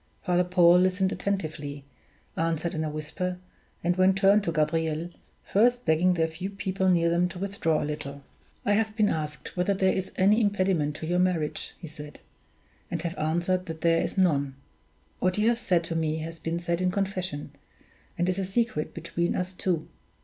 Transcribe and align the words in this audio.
Father 0.23 0.43
Paul 0.43 0.79
listened 0.79 1.11
attentively, 1.11 1.85
answered 2.35 2.73
in 2.73 2.83
a 2.83 2.89
whisper, 2.89 3.37
and 3.83 3.93
then 3.93 4.15
turned 4.15 4.43
to 4.45 4.51
Gabriel, 4.51 5.11
first 5.43 5.85
begging 5.85 6.15
the 6.15 6.27
few 6.27 6.49
people 6.49 6.89
near 6.89 7.07
them 7.07 7.29
to 7.29 7.37
withdraw 7.37 7.83
a 7.83 7.85
little. 7.85 8.23
"I 8.65 8.73
have 8.73 8.95
been 8.95 9.09
asked 9.09 9.55
whether 9.55 9.75
there 9.75 9.93
is 9.93 10.11
any 10.15 10.41
impediment 10.41 10.95
to 10.95 11.05
your 11.05 11.19
marriage," 11.19 11.75
he 11.77 11.85
said, 11.85 12.19
"and 12.89 12.99
have 13.03 13.15
answered 13.15 13.67
that 13.67 13.81
there 13.81 14.01
is 14.01 14.17
none. 14.17 14.55
What 15.19 15.37
you 15.37 15.47
have 15.49 15.59
said 15.59 15.83
to 15.83 15.95
me 15.95 16.17
has 16.17 16.39
been 16.39 16.57
said 16.57 16.81
in 16.81 16.89
confession, 16.89 17.51
and 18.17 18.27
is 18.27 18.39
a 18.39 18.45
secret 18.45 18.95
between 18.95 19.35
us 19.35 19.53
two. 19.53 19.87